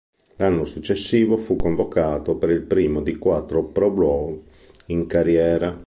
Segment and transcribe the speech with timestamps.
[0.37, 4.41] L'anno successivo fu convocato per il primo di quattro Pro Bowl
[4.87, 5.79] in carriera.